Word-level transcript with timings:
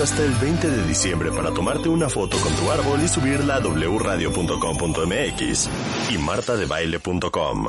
Hasta 0.00 0.24
el 0.24 0.32
20 0.32 0.70
de 0.70 0.86
diciembre 0.88 1.30
para 1.30 1.54
tomarte 1.54 1.88
una 1.88 2.08
foto 2.08 2.36
con 2.38 2.52
tu 2.56 2.68
árbol 2.68 3.00
y 3.00 3.06
subirla 3.06 3.54
a 3.56 3.60
wradio.com.mx 3.60 5.68
y 6.10 6.18
martadebaile.com. 6.18 7.68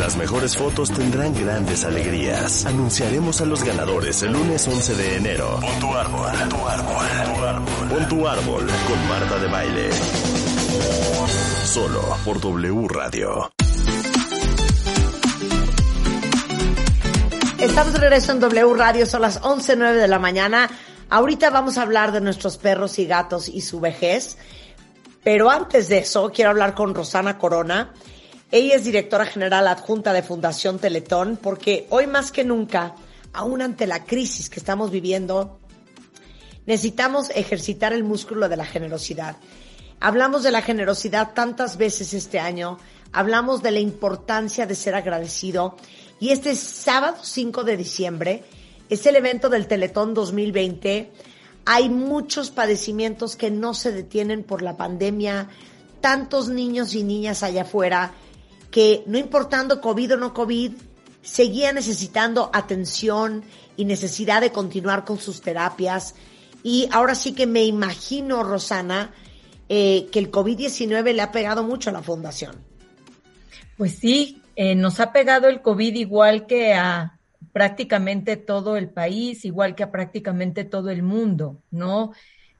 Las 0.00 0.16
mejores 0.16 0.56
fotos 0.56 0.90
tendrán 0.90 1.32
grandes 1.32 1.84
alegrías. 1.84 2.66
Anunciaremos 2.66 3.40
a 3.40 3.44
los 3.44 3.62
ganadores 3.62 4.20
el 4.24 4.32
lunes 4.32 4.66
11 4.66 4.96
de 4.96 5.16
enero. 5.16 5.60
Pon 5.60 5.80
tu 5.80 5.94
árbol, 5.94 6.32
tu 6.48 6.56
árbol, 6.66 7.06
tu 7.24 7.44
árbol. 7.44 7.88
Pon 7.88 8.08
tu 8.08 8.28
árbol 8.28 8.66
con 8.88 9.08
Marta 9.08 9.38
de 9.38 9.46
Baile. 9.46 9.90
Solo 11.64 12.18
por 12.24 12.40
W 12.40 12.88
Radio. 12.88 13.52
Estamos 17.60 17.92
de 17.92 18.00
regreso 18.00 18.32
en 18.32 18.40
W 18.40 18.74
Radio, 18.74 19.06
son 19.06 19.22
las 19.22 19.40
11.09 19.40 19.92
de 19.94 20.08
la 20.08 20.18
mañana. 20.18 20.68
Ahorita 21.14 21.50
vamos 21.50 21.78
a 21.78 21.82
hablar 21.82 22.10
de 22.10 22.20
nuestros 22.20 22.58
perros 22.58 22.98
y 22.98 23.06
gatos 23.06 23.48
y 23.48 23.60
su 23.60 23.78
vejez. 23.78 24.36
Pero 25.22 25.48
antes 25.48 25.86
de 25.86 25.98
eso, 25.98 26.32
quiero 26.34 26.50
hablar 26.50 26.74
con 26.74 26.92
Rosana 26.92 27.38
Corona. 27.38 27.94
Ella 28.50 28.74
es 28.74 28.82
directora 28.82 29.24
general 29.24 29.68
adjunta 29.68 30.12
de 30.12 30.24
Fundación 30.24 30.80
Teletón, 30.80 31.38
porque 31.40 31.86
hoy 31.90 32.08
más 32.08 32.32
que 32.32 32.42
nunca, 32.42 32.96
aún 33.32 33.62
ante 33.62 33.86
la 33.86 34.04
crisis 34.04 34.50
que 34.50 34.58
estamos 34.58 34.90
viviendo, 34.90 35.60
necesitamos 36.66 37.30
ejercitar 37.30 37.92
el 37.92 38.02
músculo 38.02 38.48
de 38.48 38.56
la 38.56 38.64
generosidad. 38.64 39.36
Hablamos 40.00 40.42
de 40.42 40.50
la 40.50 40.62
generosidad 40.62 41.32
tantas 41.32 41.76
veces 41.76 42.12
este 42.12 42.40
año, 42.40 42.76
hablamos 43.12 43.62
de 43.62 43.70
la 43.70 43.78
importancia 43.78 44.66
de 44.66 44.74
ser 44.74 44.96
agradecido 44.96 45.76
y 46.18 46.30
este 46.30 46.56
sábado 46.56 47.18
5 47.22 47.62
de 47.62 47.76
diciembre 47.76 48.44
es 48.88 49.06
el 49.06 49.16
evento 49.16 49.48
del 49.48 49.66
Teletón 49.66 50.14
2020. 50.14 51.10
Hay 51.64 51.88
muchos 51.88 52.50
padecimientos 52.50 53.36
que 53.36 53.50
no 53.50 53.74
se 53.74 53.92
detienen 53.92 54.44
por 54.44 54.62
la 54.62 54.76
pandemia, 54.76 55.48
tantos 56.00 56.48
niños 56.48 56.94
y 56.94 57.02
niñas 57.02 57.42
allá 57.42 57.62
afuera 57.62 58.12
que 58.70 59.04
no 59.06 59.18
importando 59.18 59.80
COVID 59.80 60.14
o 60.14 60.16
no 60.16 60.34
COVID, 60.34 60.72
seguían 61.22 61.76
necesitando 61.76 62.50
atención 62.52 63.44
y 63.76 63.84
necesidad 63.84 64.40
de 64.40 64.50
continuar 64.50 65.04
con 65.04 65.18
sus 65.18 65.40
terapias. 65.40 66.16
Y 66.64 66.88
ahora 66.90 67.14
sí 67.14 67.34
que 67.34 67.46
me 67.46 67.64
imagino, 67.64 68.42
Rosana, 68.42 69.14
eh, 69.68 70.08
que 70.10 70.18
el 70.18 70.32
COVID-19 70.32 71.12
le 71.12 71.22
ha 71.22 71.30
pegado 71.30 71.62
mucho 71.62 71.90
a 71.90 71.92
la 71.92 72.02
fundación. 72.02 72.56
Pues 73.76 73.96
sí, 73.98 74.42
eh, 74.56 74.74
nos 74.74 74.98
ha 74.98 75.12
pegado 75.12 75.48
el 75.48 75.62
COVID 75.62 75.94
igual 75.94 76.46
que 76.46 76.74
a 76.74 77.13
prácticamente 77.54 78.36
todo 78.36 78.76
el 78.76 78.90
país, 78.90 79.44
igual 79.44 79.76
que 79.76 79.84
a 79.84 79.92
prácticamente 79.92 80.64
todo 80.64 80.90
el 80.90 81.04
mundo, 81.04 81.62
¿no? 81.70 82.12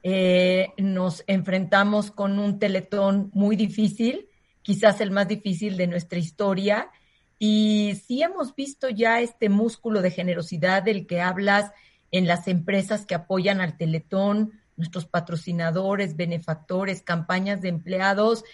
Eh, 0.03 0.69
nos 0.77 1.21
enfrentamos 1.27 2.11
con 2.11 2.39
un 2.39 2.59
teletón 2.59 3.29
muy 3.33 3.57
difícil, 3.57 4.29
quizás 4.61 5.01
el 5.01 5.11
más 5.11 5.27
difícil 5.27 5.75
de 5.75 5.87
nuestra 5.87 6.17
historia, 6.17 6.91
y 7.37 8.01
sí 8.07 8.23
hemos 8.23 8.55
visto 8.55 8.87
ya 8.87 9.19
este 9.19 9.49
músculo 9.49 10.01
de 10.01 10.11
generosidad 10.11 10.81
del 10.81 11.05
que 11.07 11.19
hablas 11.19 11.71
en 12.11 12.25
las 12.25 12.47
empresas 12.47 13.05
que 13.05 13.15
apoyan 13.15 13.59
al 13.59 13.75
teletón, 13.75 14.53
nuestros 14.77 15.05
patrocinadores, 15.05 16.15
benefactores, 16.15 17.01
campañas 17.01 17.61
de 17.61 17.67
empleados, 17.67 18.45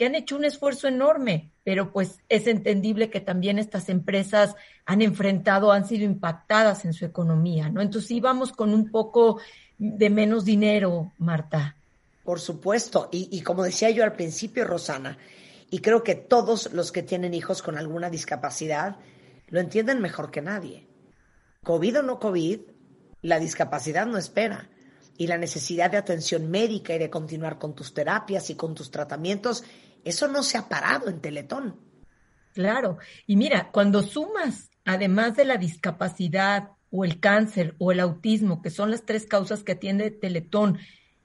que 0.00 0.06
han 0.06 0.14
hecho 0.14 0.34
un 0.34 0.46
esfuerzo 0.46 0.88
enorme, 0.88 1.52
pero 1.62 1.92
pues 1.92 2.20
es 2.30 2.46
entendible 2.46 3.10
que 3.10 3.20
también 3.20 3.58
estas 3.58 3.90
empresas 3.90 4.54
han 4.86 5.02
enfrentado, 5.02 5.72
han 5.72 5.86
sido 5.86 6.06
impactadas 6.06 6.86
en 6.86 6.94
su 6.94 7.04
economía, 7.04 7.68
¿no? 7.68 7.82
Entonces 7.82 8.08
sí 8.08 8.18
vamos 8.18 8.50
con 8.50 8.72
un 8.72 8.90
poco 8.90 9.42
de 9.76 10.08
menos 10.08 10.46
dinero, 10.46 11.12
Marta. 11.18 11.76
Por 12.24 12.40
supuesto, 12.40 13.10
y 13.12 13.42
como 13.42 13.62
decía 13.62 13.90
yo 13.90 14.02
al 14.02 14.14
principio, 14.14 14.64
Rosana, 14.64 15.18
y 15.68 15.80
creo 15.80 16.02
que 16.02 16.14
todos 16.14 16.72
los 16.72 16.92
que 16.92 17.02
tienen 17.02 17.34
hijos 17.34 17.60
con 17.60 17.76
alguna 17.76 18.08
discapacidad 18.08 18.96
lo 19.48 19.60
entienden 19.60 20.00
mejor 20.00 20.30
que 20.30 20.40
nadie. 20.40 20.86
COVID 21.62 21.98
o 21.98 22.02
no 22.02 22.18
COVID, 22.18 22.60
la 23.20 23.38
discapacidad 23.38 24.06
no 24.06 24.16
espera. 24.16 24.70
Y 25.18 25.26
la 25.26 25.36
necesidad 25.36 25.90
de 25.90 25.98
atención 25.98 26.50
médica 26.50 26.94
y 26.94 26.98
de 26.98 27.10
continuar 27.10 27.58
con 27.58 27.74
tus 27.74 27.92
terapias 27.92 28.48
y 28.48 28.54
con 28.54 28.74
tus 28.74 28.90
tratamientos 28.90 29.64
eso 30.04 30.28
no 30.28 30.42
se 30.42 30.58
ha 30.58 30.68
parado 30.68 31.08
en 31.08 31.20
Teletón. 31.20 31.80
Claro. 32.52 32.98
Y 33.26 33.36
mira, 33.36 33.70
cuando 33.70 34.02
sumas, 34.02 34.70
además 34.84 35.36
de 35.36 35.44
la 35.44 35.56
discapacidad 35.56 36.70
o 36.90 37.04
el 37.04 37.20
cáncer 37.20 37.74
o 37.78 37.92
el 37.92 38.00
autismo, 38.00 38.62
que 38.62 38.70
son 38.70 38.90
las 38.90 39.04
tres 39.04 39.26
causas 39.26 39.62
que 39.62 39.72
atiende 39.72 40.10
Teletón, 40.10 40.78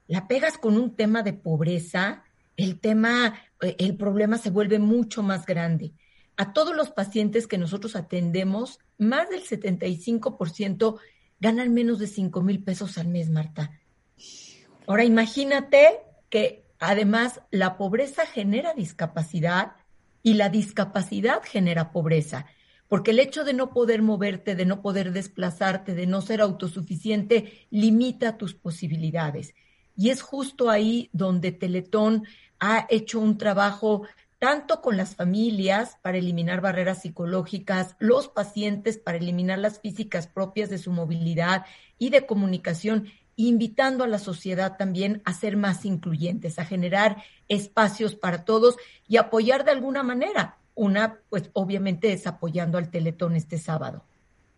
la 0.08 0.28
pegas 0.28 0.58
con 0.58 0.78
un 0.78 0.96
tema 0.96 1.24
de 1.24 1.34
pobreza, 1.34 2.24
el 2.58 2.80
tema, 2.80 3.40
eh, 3.62 3.76
el 3.80 3.98
problema 3.98 4.38
se 4.38 4.52
vuelve 4.52 4.80
mucho 4.80 5.24
más 5.24 5.46
grande. 5.46 5.94
A 6.38 6.54
todos 6.54 6.76
los 6.76 6.92
pacientes 6.92 7.48
que 7.48 7.58
nosotros 7.58 7.96
atendemos, 7.96 8.80
más 8.98 9.30
del 9.30 9.44
75% 9.44 11.00
ganan 11.40 11.74
menos 11.74 12.00
de 12.00 12.08
5 12.08 12.42
mil 12.42 12.64
pesos 12.64 12.98
al 12.98 13.08
mes, 13.08 13.30
Marta. 13.30 13.72
Ahora 14.88 15.04
imagínate 15.04 16.00
que 16.30 16.65
Además, 16.88 17.42
la 17.50 17.78
pobreza 17.78 18.28
genera 18.28 18.76
discapacidad 18.76 19.72
y 20.22 20.36
la 20.36 20.50
discapacidad 20.50 21.42
genera 21.44 21.92
pobreza, 21.92 22.46
porque 22.88 23.10
el 23.10 23.18
hecho 23.18 23.44
de 23.44 23.54
no 23.54 23.72
poder 23.74 24.04
moverte, 24.04 24.54
de 24.54 24.68
no 24.68 24.84
poder 24.84 25.12
desplazarte, 25.12 25.96
de 25.96 26.06
no 26.06 26.22
ser 26.22 26.42
autosuficiente, 26.42 27.66
limita 27.72 28.38
tus 28.38 28.54
posibilidades. 28.54 29.56
Y 29.98 30.12
es 30.12 30.22
justo 30.22 30.70
ahí 30.70 31.10
donde 31.12 31.52
Teletón 31.52 32.28
ha 32.60 32.86
hecho 32.92 33.20
un 33.20 33.40
trabajo 33.40 34.04
tanto 34.38 34.84
con 34.84 34.96
las 34.96 35.16
familias 35.16 35.98
para 36.04 36.20
eliminar 36.20 36.62
barreras 36.62 37.02
psicológicas, 37.02 37.96
los 37.98 38.28
pacientes 38.28 39.00
para 39.00 39.18
eliminar 39.18 39.58
las 39.58 39.80
físicas 39.80 40.28
propias 40.28 40.70
de 40.70 40.78
su 40.78 40.92
movilidad 40.92 41.66
y 41.98 42.12
de 42.12 42.28
comunicación 42.28 43.08
invitando 43.36 44.04
a 44.04 44.08
la 44.08 44.20
sociedad 44.20 44.78
también 44.78 45.22
a 45.26 45.34
ser 45.34 45.58
más 45.58 45.86
incluyentes, 45.86 46.58
a 46.60 46.66
generar 46.66 47.24
espacios 47.48 48.16
para 48.16 48.46
todos 48.46 48.78
y 49.08 49.18
apoyar 49.18 49.66
de 49.66 49.72
alguna 49.72 50.04
manera. 50.04 50.58
Una, 50.74 51.20
pues 51.30 51.50
obviamente 51.54 52.12
es 52.14 52.28
apoyando 52.28 52.78
al 52.78 52.90
Teletón 52.90 53.36
este 53.36 53.58
sábado. 53.58 54.04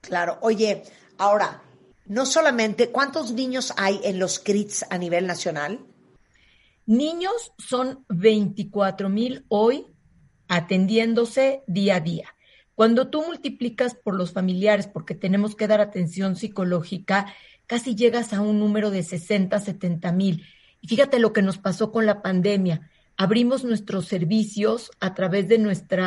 Claro, 0.01 0.37
oye, 0.41 0.83
ahora, 1.17 1.61
no 2.05 2.25
solamente, 2.25 2.89
¿cuántos 2.89 3.33
niños 3.33 3.73
hay 3.77 3.99
en 4.03 4.19
los 4.19 4.39
CRITs 4.39 4.85
a 4.89 4.97
nivel 4.97 5.27
nacional? 5.27 5.85
Niños 6.85 7.51
son 7.57 8.05
24 8.07 9.09
mil 9.09 9.45
hoy 9.49 9.85
atendiéndose 10.47 11.63
día 11.67 11.97
a 11.97 11.99
día. 11.99 12.33
Cuando 12.75 13.09
tú 13.09 13.23
multiplicas 13.23 13.95
por 13.95 14.15
los 14.15 14.31
familiares, 14.31 14.87
porque 14.87 15.15
tenemos 15.15 15.55
que 15.55 15.67
dar 15.67 15.81
atención 15.81 16.35
psicológica, 16.35 17.33
casi 17.67 17.95
llegas 17.95 18.33
a 18.33 18.41
un 18.41 18.59
número 18.59 18.89
de 18.89 19.03
60, 19.03 19.59
70 19.59 20.11
mil. 20.13 20.45
Y 20.81 20.87
fíjate 20.87 21.19
lo 21.19 21.33
que 21.33 21.41
nos 21.41 21.57
pasó 21.57 21.91
con 21.91 22.05
la 22.05 22.21
pandemia. 22.21 22.89
Abrimos 23.17 23.63
nuestros 23.63 24.07
servicios 24.07 24.91
a 24.99 25.13
través 25.13 25.47
de 25.47 25.57
nuestro 25.57 26.03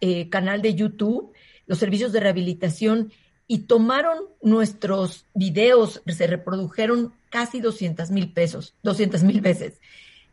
eh, 0.00 0.28
canal 0.28 0.62
de 0.62 0.74
YouTube, 0.74 1.32
los 1.66 1.78
servicios 1.78 2.12
de 2.12 2.20
rehabilitación, 2.20 3.12
y 3.46 3.60
tomaron 3.60 4.18
nuestros 4.42 5.26
videos, 5.34 6.02
se 6.06 6.26
reprodujeron 6.28 7.12
casi 7.30 7.60
200 7.60 8.10
mil 8.12 8.32
pesos, 8.32 8.74
200 8.84 9.24
mil 9.24 9.40
veces. 9.40 9.80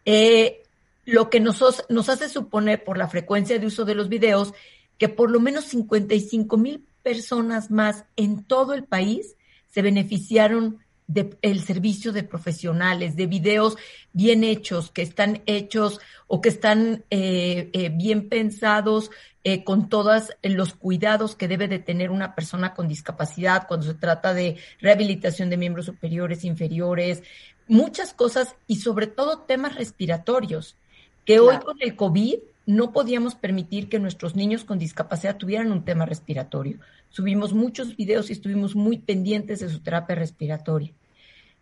Eh, 0.05 0.61
lo 1.05 1.29
que 1.29 1.39
nos, 1.39 1.63
nos 1.89 2.09
hace 2.09 2.29
suponer 2.29 2.83
por 2.83 2.97
la 2.97 3.07
frecuencia 3.07 3.57
de 3.57 3.65
uso 3.65 3.85
de 3.85 3.95
los 3.95 4.09
videos 4.09 4.53
que 4.97 5.09
por 5.09 5.31
lo 5.31 5.39
menos 5.39 5.65
55 5.65 6.57
mil 6.57 6.85
personas 7.01 7.71
más 7.71 8.03
en 8.17 8.43
todo 8.43 8.73
el 8.73 8.83
país 8.83 9.36
se 9.69 9.81
beneficiaron 9.81 10.79
de 11.07 11.37
el 11.41 11.61
servicio 11.61 12.11
de 12.11 12.23
profesionales, 12.23 13.15
de 13.15 13.27
videos 13.27 13.77
bien 14.11 14.43
hechos, 14.43 14.91
que 14.91 15.01
están 15.01 15.41
hechos 15.45 15.99
o 16.27 16.41
que 16.41 16.49
están 16.49 17.05
eh, 17.09 17.69
eh, 17.71 17.89
bien 17.89 18.27
pensados 18.27 19.09
eh, 19.43 19.63
con 19.63 19.87
todos 19.87 20.33
los 20.43 20.73
cuidados 20.73 21.35
que 21.37 21.47
debe 21.47 21.69
de 21.69 21.79
tener 21.79 22.11
una 22.11 22.35
persona 22.35 22.73
con 22.73 22.89
discapacidad 22.89 23.67
cuando 23.67 23.85
se 23.85 23.93
trata 23.93 24.33
de 24.33 24.57
rehabilitación 24.81 25.49
de 25.49 25.55
miembros 25.55 25.85
superiores, 25.85 26.43
inferiores, 26.43 27.23
muchas 27.67 28.13
cosas 28.13 28.55
y 28.67 28.77
sobre 28.77 29.07
todo 29.07 29.39
temas 29.39 29.75
respiratorios, 29.75 30.75
que 31.23 31.39
hoy 31.39 31.57
con 31.59 31.77
el 31.81 31.95
COVID 31.95 32.39
no 32.67 32.91
podíamos 32.91 33.33
permitir 33.33 33.87
que 33.87 33.97
nuestros 33.97 34.35
niños 34.35 34.65
con 34.65 34.77
discapacidad 34.77 35.37
tuvieran 35.37 35.71
un 35.71 35.85
tema 35.85 36.05
respiratorio. 36.05 36.79
Subimos 37.09 37.53
muchos 37.53 37.95
videos 37.95 38.29
y 38.29 38.33
estuvimos 38.33 38.75
muy 38.75 38.97
pendientes 38.97 39.61
de 39.61 39.69
su 39.69 39.79
terapia 39.79 40.15
respiratoria. 40.15 40.93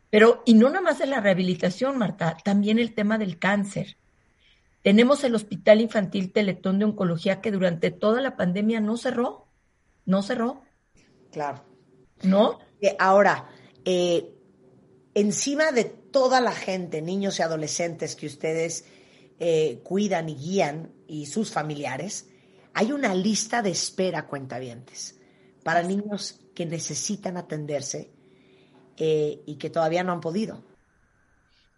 Pero, 0.10 0.42
y 0.46 0.56
no 0.56 0.68
nada 0.70 0.82
más 0.82 0.98
de 0.98 1.06
la 1.06 1.20
rehabilitación, 1.20 2.00
Marta, 2.00 2.36
también 2.44 2.80
el 2.80 2.96
tema 2.96 3.20
del 3.20 3.38
cáncer. 3.38 3.98
Tenemos 4.82 5.24
el 5.24 5.36
Hospital 5.36 5.82
Infantil 5.82 6.32
Teletón 6.32 6.80
de 6.80 6.86
Oncología 6.86 7.40
que 7.40 7.52
durante 7.52 7.92
toda 7.92 8.20
la 8.20 8.36
pandemia 8.36 8.80
no 8.80 8.98
cerró, 8.98 9.46
no 10.06 10.24
cerró. 10.24 10.64
Claro. 11.32 11.64
¿No? 12.24 12.58
Eh, 12.82 12.96
ahora, 12.98 13.48
eh, 13.84 14.34
encima 15.14 15.72
de 15.72 15.84
toda 15.84 16.42
la 16.42 16.54
gente, 16.54 17.04
niños 17.04 17.38
y 17.38 17.44
adolescentes 17.44 18.16
que 18.16 18.26
ustedes 18.26 18.86
eh, 19.38 19.82
cuidan 19.84 20.30
y 20.30 20.36
guían 20.36 20.95
y 21.08 21.26
sus 21.26 21.52
familiares, 21.52 22.30
hay 22.74 22.92
una 22.92 23.14
lista 23.16 23.62
de 23.62 23.72
espera, 23.72 24.28
cuentavientes, 24.28 25.20
para 25.64 25.82
niños 25.82 26.42
que 26.54 26.66
necesitan 26.66 27.38
atenderse 27.38 28.12
eh, 28.98 29.42
y 29.46 29.56
que 29.56 29.70
todavía 29.70 30.04
no 30.04 30.12
han 30.12 30.22
podido. 30.22 30.64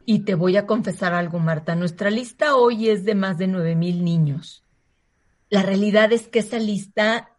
Y 0.05 0.19
te 0.19 0.35
voy 0.35 0.55
a 0.55 0.65
confesar 0.65 1.13
algo, 1.13 1.39
Marta. 1.39 1.75
Nuestra 1.75 2.09
lista 2.09 2.55
hoy 2.55 2.89
es 2.89 3.03
de 3.03 3.13
más 3.13 3.37
de 3.37 3.47
9 3.47 3.75
mil 3.75 4.03
niños. 4.03 4.63
La 5.49 5.63
realidad 5.63 6.13
es 6.13 6.27
que 6.27 6.39
esa 6.39 6.59
lista 6.59 7.37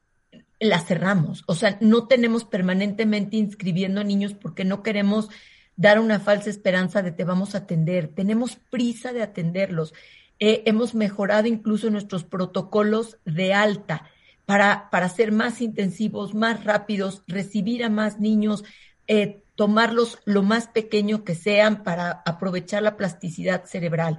la 0.61 0.81
cerramos. 0.81 1.45
O 1.47 1.55
sea, 1.55 1.79
no 1.81 2.07
tenemos 2.07 2.45
permanentemente 2.45 3.37
inscribiendo 3.37 4.05
niños 4.05 4.35
porque 4.35 4.65
no 4.65 4.83
queremos 4.83 5.31
dar 5.79 6.01
una 6.01 6.19
falsa 6.19 6.51
esperanza 6.51 7.03
de 7.03 7.13
te 7.13 7.25
vamos 7.25 7.55
a 7.55 7.59
atender. 7.59 8.09
Tenemos 8.09 8.57
prisa 8.57 9.13
de 9.13 9.23
atenderlos. 9.23 9.95
Eh, 10.41 10.65
hemos 10.67 10.95
mejorado 10.95 11.47
incluso 11.47 11.89
nuestros 11.89 12.25
protocolos 12.25 13.17
de 13.25 13.55
alta 13.55 14.11
para, 14.45 14.91
para 14.91 15.09
ser 15.09 15.31
más 15.31 15.63
intensivos, 15.63 16.35
más 16.35 16.65
rápidos, 16.65 17.23
recibir 17.29 17.85
a 17.85 17.91
más 17.91 18.19
niños, 18.19 18.65
eh, 19.07 19.41
tomarlos 19.55 20.19
lo 20.25 20.43
más 20.43 20.67
pequeño 20.67 21.23
que 21.23 21.37
sean 21.37 21.85
para 21.85 22.23
aprovechar 22.27 22.83
la 22.83 22.97
plasticidad 22.97 23.65
cerebral. 23.65 24.19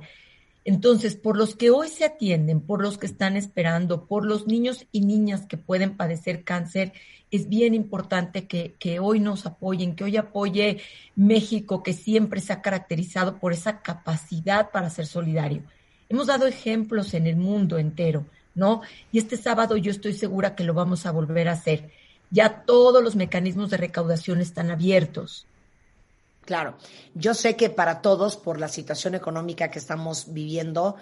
Entonces, 0.66 1.16
por 1.16 1.38
los 1.38 1.56
que 1.56 1.72
hoy 1.72 1.88
se 1.88 2.06
atienden, 2.06 2.62
por 2.62 2.82
los 2.82 2.98
que 2.98 3.06
están 3.06 3.38
esperando, 3.38 4.06
por 4.06 4.26
los 4.26 4.46
niños 4.46 4.86
y 4.92 5.02
niñas 5.02 5.46
que 5.46 5.58
pueden 5.58 5.96
padecer 5.96 6.44
cáncer, 6.44 6.94
es 7.32 7.48
bien 7.48 7.74
importante 7.74 8.48
que, 8.48 8.76
que, 8.80 9.00
hoy 9.00 9.20
nos 9.20 9.46
apoyen, 9.46 9.96
que 9.96 10.04
hoy 10.04 10.18
apoye 10.18 10.82
México, 11.16 11.84
que 11.84 11.94
siempre 11.94 12.42
se 12.42 12.54
ha 12.54 12.62
caracterizado 12.62 13.38
por 13.38 13.54
esa 13.54 13.82
capacidad 13.82 14.72
para 14.72 14.90
ser 14.90 15.06
solidario. 15.06 15.64
Hemos 16.10 16.28
dado 16.28 16.48
ejemplos 16.48 17.14
en 17.14 17.28
el 17.28 17.36
mundo 17.36 17.78
entero, 17.78 18.26
¿no? 18.56 18.82
Y 19.12 19.20
este 19.20 19.38
sábado 19.38 19.78
yo 19.78 19.92
estoy 19.92 20.14
segura 20.14 20.56
que 20.56 20.64
lo 20.64 20.74
vamos 20.74 21.06
a 21.06 21.12
volver 21.12 21.48
a 21.48 21.54
hacer. 21.54 21.92
Ya 22.32 22.64
todos 22.64 23.04
los 23.04 23.16
mecanismos 23.16 23.70
de 23.70 23.78
recaudación 23.78 24.42
están 24.42 24.72
abiertos. 24.72 25.46
Claro, 26.50 26.78
yo 27.14 27.36
sé 27.36 27.56
que 27.56 27.70
para 27.70 28.02
todos, 28.02 28.36
por 28.36 28.60
la 28.60 28.70
situación 28.70 29.14
económica 29.14 29.70
que 29.70 29.78
estamos 29.78 30.34
viviendo, 30.34 30.96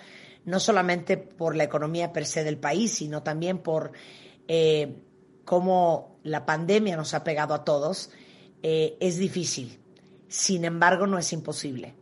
no 0.44 0.60
solamente 0.60 1.16
por 1.16 1.56
la 1.56 1.64
economía 1.64 2.12
per 2.12 2.26
se 2.26 2.44
del 2.44 2.58
país, 2.58 2.96
sino 2.96 3.24
también 3.24 3.60
por 3.60 3.94
eh, 4.50 4.98
cómo 5.46 6.20
la 6.24 6.46
pandemia 6.46 6.98
nos 6.98 7.14
ha 7.14 7.24
pegado 7.24 7.54
a 7.54 7.64
todos, 7.64 8.10
eh, 8.62 8.98
es 9.00 9.16
difícil. 9.20 9.80
Sin 10.28 10.66
embargo, 10.66 11.08
no 11.08 11.18
es 11.18 11.32
imposible. 11.32 11.96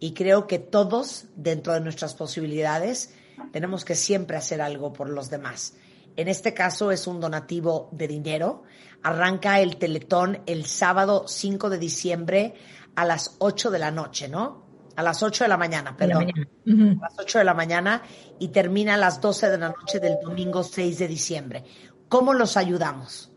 Y 0.00 0.14
creo 0.14 0.46
que 0.46 0.58
todos, 0.58 1.26
dentro 1.36 1.74
de 1.74 1.82
nuestras 1.82 2.14
posibilidades, 2.14 3.12
tenemos 3.52 3.84
que 3.84 3.94
siempre 3.94 4.38
hacer 4.38 4.62
algo 4.62 4.94
por 4.94 5.10
los 5.10 5.28
demás. 5.28 5.74
En 6.16 6.28
este 6.28 6.54
caso 6.54 6.90
es 6.90 7.06
un 7.06 7.20
donativo 7.20 7.90
de 7.92 8.08
dinero. 8.08 8.62
Arranca 9.02 9.60
el 9.60 9.76
teletón 9.76 10.40
el 10.46 10.64
sábado 10.64 11.26
5 11.28 11.68
de 11.68 11.78
diciembre 11.78 12.54
a 12.96 13.04
las 13.04 13.36
8 13.38 13.70
de 13.70 13.78
la 13.78 13.90
noche, 13.90 14.28
¿no? 14.28 14.66
A 14.96 15.02
las 15.02 15.22
8 15.22 15.44
de 15.44 15.48
la 15.48 15.56
mañana, 15.56 15.96
perdón. 15.96 16.26
A 16.28 17.02
las 17.02 17.18
8 17.18 17.38
de 17.38 17.44
la 17.44 17.54
mañana 17.54 18.02
y 18.38 18.48
termina 18.48 18.94
a 18.94 18.96
las 18.96 19.20
12 19.20 19.50
de 19.50 19.58
la 19.58 19.68
noche 19.68 20.00
del 20.00 20.16
domingo 20.22 20.62
6 20.62 20.98
de 20.98 21.08
diciembre. 21.08 21.64
¿Cómo 22.08 22.32
los 22.32 22.56
ayudamos? 22.56 23.30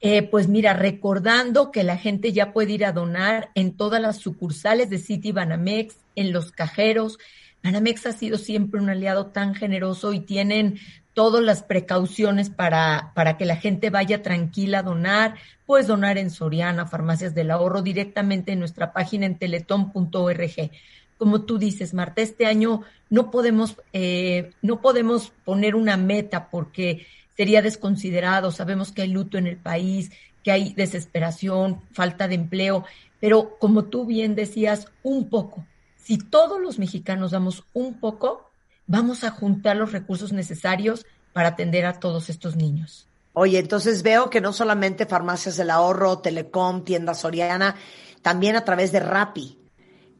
Eh, 0.00 0.22
pues 0.22 0.48
mira, 0.48 0.74
recordando 0.74 1.70
que 1.70 1.82
la 1.82 1.96
gente 1.96 2.32
ya 2.32 2.52
puede 2.52 2.72
ir 2.72 2.84
a 2.84 2.92
donar 2.92 3.50
en 3.54 3.76
todas 3.76 4.00
las 4.00 4.18
sucursales 4.18 4.90
de 4.90 4.98
City 4.98 5.32
Banamex, 5.32 5.96
en 6.16 6.32
los 6.32 6.52
cajeros. 6.52 7.18
Banamex 7.66 8.06
ha 8.06 8.12
sido 8.12 8.38
siempre 8.38 8.80
un 8.80 8.88
aliado 8.88 9.26
tan 9.26 9.52
generoso 9.56 10.12
y 10.12 10.20
tienen 10.20 10.78
todas 11.14 11.42
las 11.42 11.64
precauciones 11.64 12.48
para, 12.48 13.10
para 13.12 13.36
que 13.36 13.44
la 13.44 13.56
gente 13.56 13.90
vaya 13.90 14.22
tranquila 14.22 14.78
a 14.78 14.82
donar. 14.84 15.34
Puedes 15.66 15.88
donar 15.88 16.16
en 16.16 16.30
Soriana, 16.30 16.86
Farmacias 16.86 17.34
del 17.34 17.50
Ahorro, 17.50 17.82
directamente 17.82 18.52
en 18.52 18.60
nuestra 18.60 18.92
página 18.92 19.26
en 19.26 19.36
teletón.org. 19.36 20.70
Como 21.18 21.40
tú 21.42 21.58
dices, 21.58 21.92
Marta, 21.92 22.22
este 22.22 22.46
año 22.46 22.82
no 23.10 23.32
podemos, 23.32 23.74
eh, 23.92 24.52
no 24.62 24.80
podemos 24.80 25.32
poner 25.44 25.74
una 25.74 25.96
meta 25.96 26.48
porque 26.50 27.04
sería 27.36 27.62
desconsiderado. 27.62 28.52
Sabemos 28.52 28.92
que 28.92 29.02
hay 29.02 29.08
luto 29.08 29.38
en 29.38 29.48
el 29.48 29.56
país, 29.56 30.12
que 30.44 30.52
hay 30.52 30.72
desesperación, 30.72 31.82
falta 31.90 32.28
de 32.28 32.36
empleo, 32.36 32.84
pero 33.18 33.58
como 33.58 33.86
tú 33.86 34.06
bien 34.06 34.36
decías, 34.36 34.86
un 35.02 35.28
poco. 35.28 35.66
Si 36.06 36.18
todos 36.18 36.60
los 36.60 36.78
mexicanos 36.78 37.32
damos 37.32 37.64
un 37.72 37.98
poco, 37.98 38.48
vamos 38.86 39.24
a 39.24 39.32
juntar 39.32 39.76
los 39.76 39.90
recursos 39.90 40.32
necesarios 40.32 41.04
para 41.32 41.48
atender 41.48 41.84
a 41.84 41.98
todos 41.98 42.30
estos 42.30 42.54
niños. 42.54 43.08
Oye, 43.32 43.58
entonces 43.58 44.04
veo 44.04 44.30
que 44.30 44.40
no 44.40 44.52
solamente 44.52 45.04
farmacias 45.04 45.56
del 45.56 45.68
ahorro, 45.68 46.20
Telecom, 46.20 46.84
tienda 46.84 47.12
Soriana, 47.12 47.74
también 48.22 48.54
a 48.54 48.64
través 48.64 48.92
de 48.92 49.00
Rappi 49.00 49.58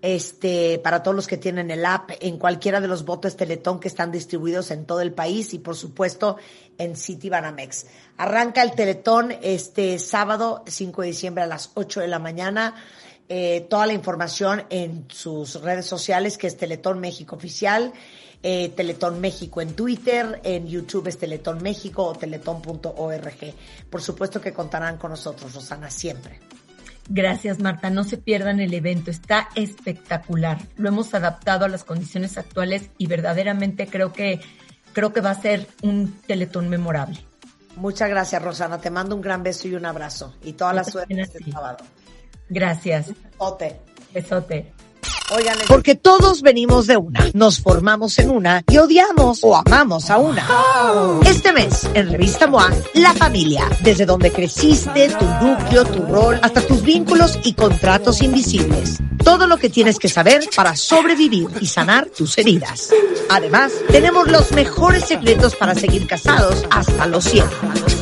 este, 0.02 0.80
para 0.80 1.04
todos 1.04 1.14
los 1.14 1.26
que 1.28 1.36
tienen 1.36 1.70
el 1.70 1.86
app, 1.86 2.10
en 2.20 2.36
cualquiera 2.36 2.80
de 2.80 2.88
los 2.88 3.04
botes 3.04 3.36
Teletón 3.36 3.78
que 3.78 3.88
están 3.88 4.10
distribuidos 4.10 4.72
en 4.72 4.86
todo 4.86 5.00
el 5.00 5.12
país 5.12 5.54
y 5.54 5.60
por 5.60 5.76
supuesto 5.76 6.36
en 6.78 6.96
City 6.96 7.30
Banamex. 7.30 7.86
Arranca 8.16 8.62
el 8.62 8.72
Teletón 8.72 9.32
este 9.40 10.00
sábado 10.00 10.64
5 10.66 11.02
de 11.02 11.08
diciembre 11.08 11.44
a 11.44 11.46
las 11.46 11.70
8 11.74 12.00
de 12.00 12.08
la 12.08 12.18
mañana. 12.18 12.74
Eh, 13.28 13.66
toda 13.68 13.86
la 13.86 13.92
información 13.92 14.64
en 14.70 15.06
sus 15.08 15.60
redes 15.60 15.86
sociales 15.86 16.38
que 16.38 16.46
es 16.46 16.56
Teletón 16.56 17.00
México 17.00 17.34
Oficial, 17.34 17.92
eh, 18.42 18.68
Teletón 18.76 19.20
México 19.20 19.60
en 19.60 19.74
Twitter, 19.74 20.40
en 20.44 20.68
YouTube 20.68 21.08
es 21.08 21.18
Teletón 21.18 21.62
México 21.62 22.04
o 22.04 22.14
teletón.org. 22.14 23.54
Por 23.90 24.02
supuesto 24.02 24.40
que 24.40 24.52
contarán 24.52 24.98
con 24.98 25.10
nosotros, 25.10 25.54
Rosana, 25.54 25.90
siempre. 25.90 26.38
Gracias, 27.08 27.58
Marta. 27.60 27.90
No 27.90 28.04
se 28.04 28.16
pierdan 28.16 28.60
el 28.60 28.74
evento. 28.74 29.10
Está 29.10 29.48
espectacular. 29.54 30.58
Lo 30.76 30.88
hemos 30.88 31.14
adaptado 31.14 31.64
a 31.64 31.68
las 31.68 31.84
condiciones 31.84 32.36
actuales 32.38 32.90
y 32.98 33.06
verdaderamente 33.06 33.86
creo 33.86 34.12
que, 34.12 34.40
creo 34.92 35.12
que 35.12 35.20
va 35.20 35.30
a 35.30 35.40
ser 35.40 35.66
un 35.82 36.20
teletón 36.26 36.68
memorable. 36.68 37.18
Muchas 37.76 38.08
gracias, 38.08 38.42
Rosana. 38.42 38.80
Te 38.80 38.90
mando 38.90 39.14
un 39.14 39.20
gran 39.20 39.42
beso 39.42 39.68
y 39.68 39.74
un 39.74 39.86
abrazo. 39.86 40.34
Y 40.42 40.54
toda 40.54 40.72
la 40.72 40.84
suerte 40.84 41.20
este 41.20 41.50
sábado. 41.50 41.84
Gracias. 42.48 43.12
Besote. 43.32 43.80
Besote. 44.12 44.72
Oigan, 45.34 45.56
porque 45.66 45.96
todos 45.96 46.40
venimos 46.40 46.86
de 46.86 46.96
una, 46.96 47.28
nos 47.34 47.60
formamos 47.60 48.16
en 48.20 48.30
una 48.30 48.62
y 48.68 48.76
odiamos 48.78 49.40
o 49.42 49.56
amamos 49.56 50.08
a 50.08 50.18
una. 50.18 50.46
Este 51.24 51.52
mes, 51.52 51.88
en 51.94 52.12
Revista 52.12 52.46
MOA, 52.46 52.70
la 52.94 53.12
familia, 53.12 53.68
desde 53.82 54.06
donde 54.06 54.30
creciste, 54.30 55.08
tu 55.18 55.24
núcleo, 55.44 55.84
tu 55.84 56.02
rol, 56.06 56.38
hasta 56.42 56.60
tus 56.60 56.80
vínculos 56.82 57.40
y 57.42 57.54
contratos 57.54 58.22
invisibles. 58.22 58.98
Todo 59.24 59.48
lo 59.48 59.56
que 59.56 59.68
tienes 59.68 59.98
que 59.98 60.08
saber 60.08 60.48
para 60.54 60.76
sobrevivir 60.76 61.48
y 61.60 61.66
sanar 61.66 62.06
tus 62.06 62.38
heridas. 62.38 62.90
Además, 63.28 63.72
tenemos 63.90 64.28
los 64.30 64.52
mejores 64.52 65.06
secretos 65.06 65.56
para 65.56 65.74
seguir 65.74 66.06
casados 66.06 66.64
hasta 66.70 67.06
los 67.06 67.24
100. 67.24 67.44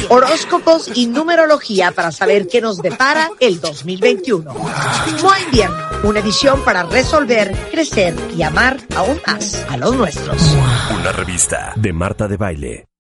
Horóscopos 0.09 0.91
y 0.95 1.07
numerología 1.07 1.93
para 1.93 2.13
saber 2.13 2.47
qué 2.49 2.61
nos 2.61 2.79
depara 2.79 3.31
el 3.41 3.61
2021. 3.61 4.53
MOA 4.53 5.41
Invierno, 5.41 5.77
una 6.05 6.21
edición 6.21 6.63
para 6.65 6.85
resolver, 6.85 7.53
crecer 7.71 8.15
y 8.37 8.43
amar 8.43 8.79
aún 8.97 9.21
más 9.27 9.65
a 9.69 9.77
los 9.77 9.95
nuestros. 9.97 10.41
Una 10.91 11.13
revista 11.13 11.73
de 11.77 11.93
Marta 11.93 12.29
de 12.29 12.37
Baile. 12.37 12.94